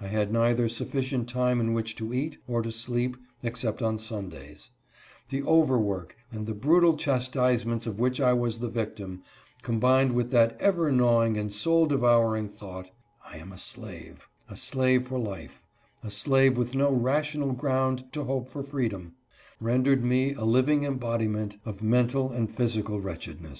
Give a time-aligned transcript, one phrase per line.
[0.00, 4.70] I had neither sufficient time in which to eat, or to sleep, except on Sundays.
[5.28, 9.22] The over work, and the bfutal chastisements of which I was the victim,
[9.60, 12.88] combined with that ever gnawing and soul devouring thought—
[13.30, 15.62] "lam a slave ^a slave for life—
[16.02, 19.16] a slave with no rational ground to hope for freedom"—
[19.70, 23.58] rendered me a living embodiment of mental and physical wretchedne